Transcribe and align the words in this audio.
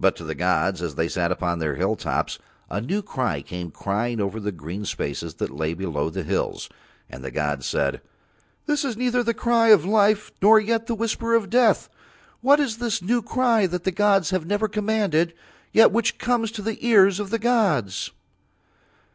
But 0.00 0.16
to 0.16 0.24
the 0.24 0.34
gods 0.34 0.80
as 0.80 0.94
They 0.94 1.08
sat 1.08 1.30
upon 1.30 1.58
Their 1.58 1.74
hilltops 1.74 2.38
a 2.70 2.80
new 2.80 3.02
cry 3.02 3.42
came 3.42 3.70
crying 3.70 4.18
over 4.18 4.40
the 4.40 4.50
green 4.50 4.86
spaces 4.86 5.34
that 5.34 5.50
lay 5.50 5.74
below 5.74 6.08
the 6.08 6.22
hills, 6.22 6.70
and 7.10 7.22
the 7.22 7.30
gods 7.30 7.66
said: 7.66 8.00
"This 8.64 8.82
is 8.82 8.96
neither 8.96 9.22
the 9.22 9.34
cry 9.34 9.68
of 9.68 9.84
life 9.84 10.32
nor 10.40 10.58
yet 10.58 10.86
the 10.86 10.94
whisper 10.94 11.34
of 11.34 11.50
death. 11.50 11.90
What 12.40 12.60
is 12.60 12.78
this 12.78 13.02
new 13.02 13.20
cry 13.20 13.66
that 13.66 13.84
the 13.84 13.92
gods 13.92 14.30
have 14.30 14.46
never 14.46 14.68
commanded, 14.68 15.34
yet 15.70 15.92
which 15.92 16.16
comes 16.16 16.50
to 16.52 16.62
the 16.62 16.78
ears 16.86 17.20
of 17.20 17.28
the 17.28 17.38
gods?" 17.38 18.10